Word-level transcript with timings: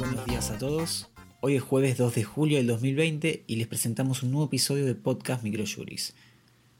Buenos 0.00 0.26
días 0.26 0.50
a 0.50 0.58
todos. 0.58 1.08
Hoy 1.40 1.56
es 1.56 1.62
jueves 1.62 1.96
2 1.96 2.14
de 2.14 2.24
julio 2.24 2.58
del 2.58 2.66
2020 2.66 3.44
y 3.46 3.56
les 3.56 3.66
presentamos 3.66 4.22
un 4.22 4.32
nuevo 4.32 4.46
episodio 4.46 4.84
de 4.84 4.94
podcast 4.94 5.42
Microjuris. 5.42 6.14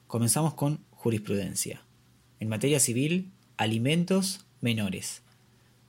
Comenzamos 0.06 0.52
con 0.55 0.80
jurisprudencia. 0.91 1.82
En 2.38 2.51
materia 2.51 2.80
civil, 2.80 3.30
alimentos 3.56 4.45
menores. 4.60 5.23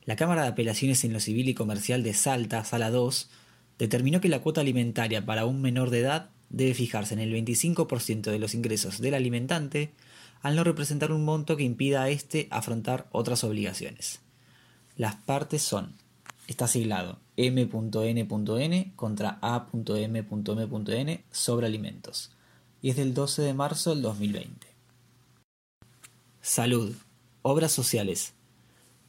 La 0.05 0.15
Cámara 0.15 0.43
de 0.43 0.49
Apelaciones 0.49 1.03
en 1.03 1.11
lo 1.11 1.19
Civil 1.19 1.49
y 1.49 1.53
Comercial 1.53 2.03
de 2.03 2.13
Salta, 2.13 2.63
Sala 2.63 2.89
2, 2.89 3.29
determinó 3.77 4.21
que 4.21 4.29
la 4.29 4.39
cuota 4.39 4.61
alimentaria 4.61 5.25
para 5.25 5.45
un 5.45 5.61
menor 5.61 5.89
de 5.89 5.99
edad 5.99 6.29
debe 6.49 6.73
fijarse 6.73 7.13
en 7.13 7.19
el 7.19 7.33
25% 7.33 8.31
de 8.31 8.39
los 8.39 8.53
ingresos 8.53 9.01
del 9.01 9.13
alimentante, 9.13 9.91
al 10.41 10.55
no 10.55 10.63
representar 10.63 11.11
un 11.11 11.23
monto 11.25 11.57
que 11.57 11.63
impida 11.63 12.03
a 12.03 12.09
éste 12.09 12.47
afrontar 12.51 13.07
otras 13.11 13.43
obligaciones. 13.43 14.21
Las 14.97 15.15
partes 15.15 15.61
son, 15.61 15.95
está 16.47 16.67
siglado 16.67 17.19
m.n.n 17.37 18.93
contra 18.95 19.39
a.m.m.n 19.41 21.23
sobre 21.31 21.67
alimentos, 21.67 22.31
y 22.81 22.89
es 22.89 22.95
del 22.95 23.13
12 23.13 23.41
de 23.41 23.53
marzo 23.53 23.91
del 23.91 24.01
2020. 24.01 24.67
Salud. 26.41 26.95
Obras 27.43 27.71
sociales. 27.71 28.33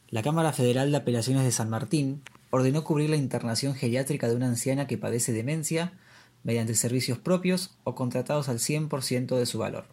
La 0.09 0.23
Cámara 0.23 0.53
Federal 0.53 0.91
de 0.91 0.97
Apelaciones 0.97 1.43
de 1.43 1.51
San 1.51 1.69
Martín 1.69 2.21
ordenó 2.49 2.83
cubrir 2.83 3.09
la 3.09 3.15
internación 3.15 3.73
geriátrica 3.75 4.27
de 4.27 4.35
una 4.35 4.47
anciana 4.47 4.87
que 4.87 4.97
padece 4.97 5.33
demencia 5.33 5.93
mediante 6.43 6.75
servicios 6.75 7.17
propios 7.17 7.71
o 7.83 7.95
contratados 7.95 8.49
al 8.49 8.59
100% 8.59 9.37
de 9.37 9.45
su 9.45 9.57
valor. 9.57 9.85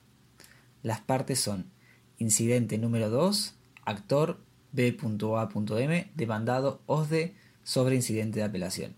Las 0.83 1.01
partes 1.01 1.41
son 1.41 1.71
incidente 2.19 2.79
número 2.79 3.11
2, 3.11 3.55
actor 3.85 4.41
B.A.M, 4.73 6.11
demandado 6.15 6.81
OSDE 6.87 7.35
sobre 7.63 7.97
incidente 7.97 8.39
de 8.39 8.45
apelación, 8.45 8.95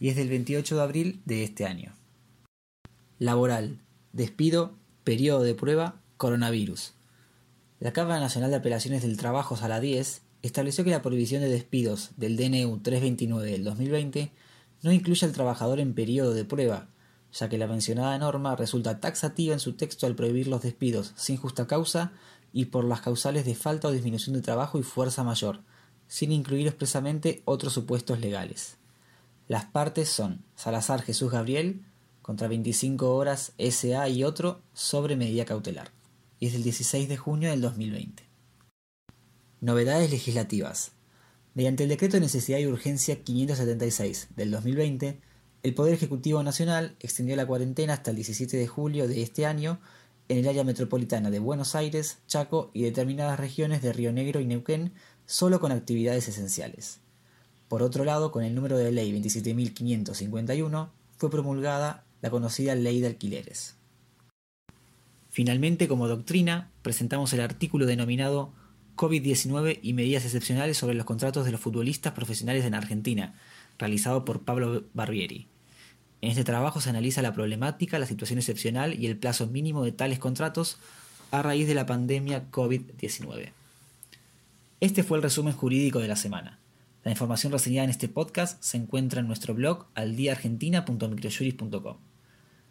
y 0.00 0.08
es 0.08 0.16
del 0.16 0.28
28 0.28 0.76
de 0.76 0.82
abril 0.82 1.22
de 1.24 1.44
este 1.44 1.66
año. 1.66 1.94
Laboral, 3.18 3.80
despido, 4.12 4.76
periodo 5.04 5.42
de 5.42 5.54
prueba, 5.54 6.00
coronavirus. 6.16 6.94
La 7.80 7.92
Cámara 7.92 8.20
Nacional 8.20 8.50
de 8.50 8.56
Apelaciones 8.56 9.02
del 9.02 9.16
Trabajo, 9.16 9.56
Sala 9.56 9.80
10, 9.80 10.22
estableció 10.42 10.84
que 10.84 10.90
la 10.90 11.02
prohibición 11.02 11.42
de 11.42 11.48
despidos 11.48 12.10
del 12.16 12.36
DNU 12.36 12.78
329 12.78 13.50
del 13.50 13.64
2020 13.64 14.32
no 14.82 14.92
incluye 14.92 15.26
al 15.26 15.32
trabajador 15.32 15.80
en 15.80 15.94
periodo 15.94 16.32
de 16.32 16.44
prueba, 16.44 16.88
ya 17.32 17.48
que 17.48 17.58
la 17.58 17.66
mencionada 17.66 18.18
norma 18.18 18.56
resulta 18.56 19.00
taxativa 19.00 19.52
en 19.52 19.60
su 19.60 19.74
texto 19.74 20.06
al 20.06 20.14
prohibir 20.14 20.48
los 20.48 20.62
despidos 20.62 21.12
sin 21.16 21.36
justa 21.36 21.66
causa 21.66 22.12
y 22.52 22.66
por 22.66 22.84
las 22.84 23.00
causales 23.00 23.44
de 23.44 23.54
falta 23.54 23.88
o 23.88 23.92
disminución 23.92 24.34
de 24.34 24.42
trabajo 24.42 24.78
y 24.78 24.82
fuerza 24.82 25.24
mayor, 25.24 25.60
sin 26.06 26.32
incluir 26.32 26.66
expresamente 26.66 27.42
otros 27.44 27.72
supuestos 27.72 28.20
legales. 28.20 28.78
Las 29.46 29.66
partes 29.66 30.08
son 30.08 30.44
Salazar 30.56 31.02
Jesús 31.02 31.30
Gabriel 31.30 31.84
contra 32.22 32.48
25 32.48 33.14
horas 33.14 33.52
SA 33.58 34.08
y 34.08 34.24
otro 34.24 34.60
sobre 34.72 35.16
medida 35.16 35.44
cautelar, 35.44 35.90
y 36.38 36.46
es 36.46 36.52
del 36.52 36.62
16 36.62 37.08
de 37.08 37.16
junio 37.16 37.50
del 37.50 37.60
2020. 37.60 38.24
Novedades 39.60 40.10
legislativas. 40.10 40.92
Mediante 41.54 41.82
el 41.82 41.88
Decreto 41.88 42.16
de 42.16 42.20
Necesidad 42.20 42.58
y 42.58 42.66
Urgencia 42.66 43.22
576 43.24 44.28
del 44.36 44.50
2020, 44.50 45.20
el 45.62 45.74
Poder 45.74 45.94
Ejecutivo 45.94 46.42
Nacional 46.42 46.96
extendió 47.00 47.34
la 47.36 47.46
cuarentena 47.46 47.94
hasta 47.94 48.10
el 48.10 48.16
17 48.16 48.56
de 48.56 48.66
julio 48.66 49.08
de 49.08 49.22
este 49.22 49.44
año 49.44 49.80
en 50.28 50.38
el 50.38 50.48
área 50.48 50.62
metropolitana 50.64 51.30
de 51.30 51.38
Buenos 51.38 51.74
Aires, 51.74 52.18
Chaco 52.26 52.70
y 52.74 52.82
determinadas 52.82 53.40
regiones 53.40 53.82
de 53.82 53.92
Río 53.92 54.12
Negro 54.12 54.40
y 54.40 54.46
Neuquén, 54.46 54.92
solo 55.26 55.58
con 55.58 55.72
actividades 55.72 56.28
esenciales. 56.28 57.00
Por 57.68 57.82
otro 57.82 58.04
lado, 58.04 58.30
con 58.30 58.44
el 58.44 58.54
número 58.54 58.78
de 58.78 58.92
ley 58.92 59.12
27.551, 59.12 60.90
fue 61.16 61.30
promulgada 61.30 62.04
la 62.22 62.30
conocida 62.30 62.74
Ley 62.74 63.00
de 63.00 63.08
Alquileres. 63.08 63.76
Finalmente, 65.30 65.88
como 65.88 66.08
doctrina, 66.08 66.70
presentamos 66.82 67.32
el 67.32 67.40
artículo 67.40 67.86
denominado 67.86 68.52
COVID-19 68.96 69.78
y 69.82 69.92
medidas 69.92 70.24
excepcionales 70.24 70.76
sobre 70.76 70.94
los 70.94 71.06
contratos 71.06 71.44
de 71.44 71.52
los 71.52 71.60
futbolistas 71.60 72.12
profesionales 72.12 72.64
en 72.64 72.74
Argentina, 72.74 73.34
realizado 73.78 74.24
por 74.24 74.42
Pablo 74.42 74.84
Barbieri. 74.94 75.46
En 76.20 76.30
este 76.30 76.44
trabajo 76.44 76.80
se 76.80 76.90
analiza 76.90 77.22
la 77.22 77.32
problemática, 77.32 77.98
la 77.98 78.06
situación 78.06 78.38
excepcional 78.38 78.98
y 78.98 79.06
el 79.06 79.16
plazo 79.16 79.46
mínimo 79.46 79.84
de 79.84 79.92
tales 79.92 80.18
contratos 80.18 80.78
a 81.30 81.42
raíz 81.42 81.68
de 81.68 81.74
la 81.74 81.86
pandemia 81.86 82.50
COVID-19. 82.50 83.52
Este 84.80 85.02
fue 85.02 85.18
el 85.18 85.22
resumen 85.22 85.54
jurídico 85.54 86.00
de 86.00 86.08
la 86.08 86.16
semana. 86.16 86.58
La 87.04 87.12
información 87.12 87.52
reseñada 87.52 87.84
en 87.84 87.90
este 87.90 88.08
podcast 88.08 88.60
se 88.62 88.76
encuentra 88.76 89.20
en 89.20 89.28
nuestro 89.28 89.54
blog 89.54 89.86
aldiaargentina.microjuris.com. 89.94 91.96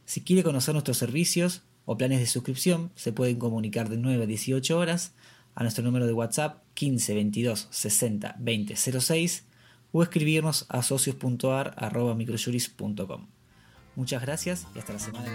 Si 0.05 0.21
quiere 0.21 0.43
conocer 0.43 0.73
nuestros 0.73 0.97
servicios 0.97 1.63
o 1.85 1.97
planes 1.97 2.19
de 2.19 2.27
suscripción, 2.27 2.91
se 2.95 3.13
pueden 3.13 3.39
comunicar 3.39 3.89
de 3.89 3.97
9 3.97 4.23
a 4.23 4.27
18 4.27 4.77
horas 4.77 5.13
a 5.55 5.63
nuestro 5.63 5.83
número 5.83 6.05
de 6.05 6.13
WhatsApp 6.13 6.61
15 6.75 7.15
22 7.15 7.67
60 7.71 8.35
20 8.39 8.75
06 8.75 9.46
o 9.97 10.03
escribirnos 10.03 10.67
a 10.69 10.83
socios.ar.microjuris.com. 10.83 13.27
Muchas 13.95 14.21
gracias 14.21 14.67
y 14.75 14.79
hasta 14.79 14.93
la 14.93 14.99
semana 14.99 15.25
que 15.25 15.31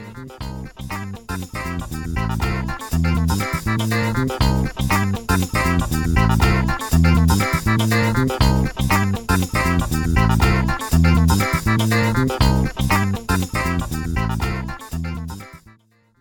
viene. 8.37 8.72